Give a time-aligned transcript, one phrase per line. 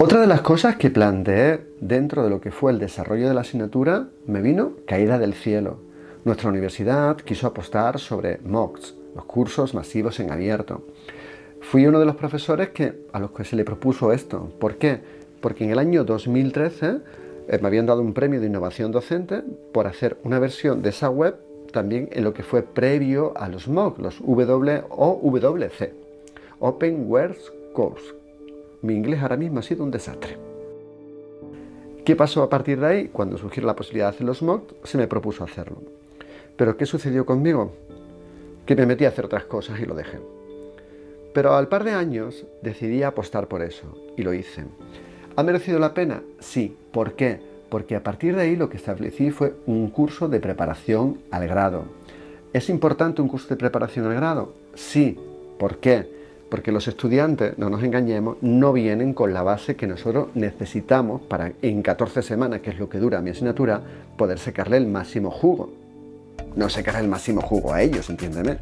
[0.00, 3.40] Otra de las cosas que planteé dentro de lo que fue el desarrollo de la
[3.40, 5.80] asignatura me vino caída del cielo.
[6.24, 10.84] Nuestra universidad quiso apostar sobre MOOCs, los cursos masivos en abierto.
[11.60, 14.52] Fui uno de los profesores que, a los que se le propuso esto.
[14.60, 15.00] ¿Por qué?
[15.40, 16.98] Porque en el año 2013
[17.48, 19.42] eh, me habían dado un premio de innovación docente
[19.72, 21.34] por hacer una versión de esa web
[21.72, 25.90] también en lo que fue previo a los MOOC, los WOWC,
[26.60, 28.27] Open Words Course.
[28.80, 30.36] Mi inglés ahora mismo ha sido un desastre.
[32.04, 33.08] ¿Qué pasó a partir de ahí?
[33.08, 35.82] Cuando surgió la posibilidad de hacer los MOOC, se me propuso hacerlo.
[36.56, 37.72] Pero ¿qué sucedió conmigo?
[38.64, 40.18] Que me metí a hacer otras cosas y lo dejé.
[41.34, 44.64] Pero al par de años decidí apostar por eso y lo hice.
[45.36, 46.22] ¿Ha merecido la pena?
[46.38, 46.76] Sí.
[46.92, 47.40] ¿Por qué?
[47.68, 51.84] Porque a partir de ahí lo que establecí fue un curso de preparación al grado.
[52.52, 54.54] ¿Es importante un curso de preparación al grado?
[54.74, 55.18] Sí.
[55.58, 56.17] ¿Por qué?
[56.50, 61.52] Porque los estudiantes, no nos engañemos, no vienen con la base que nosotros necesitamos para
[61.60, 63.82] en 14 semanas, que es lo que dura mi asignatura,
[64.16, 65.70] poder sacarle el máximo jugo.
[66.56, 68.58] No sacar el máximo jugo a ellos, entiéndeme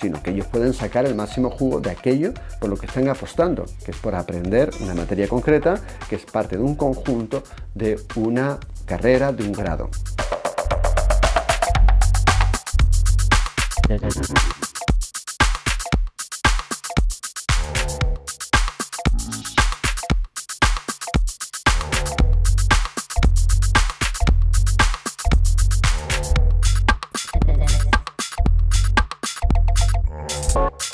[0.00, 3.64] sino que ellos pueden sacar el máximo jugo de aquello por lo que están apostando,
[3.84, 7.42] que es por aprender una materia concreta que es parte de un conjunto
[7.74, 9.90] de una carrera, de un grado.
[30.56, 30.86] Thank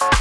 [0.00, 0.11] you.